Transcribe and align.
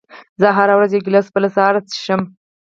زه 0.41 0.47
هره 0.57 0.73
ورځ 0.75 0.89
یو 0.91 1.05
ګیلاس 1.05 1.25
اوبه 1.27 1.39
له 1.43 1.49
سهاره 1.55 1.79
څښم. 1.89 2.21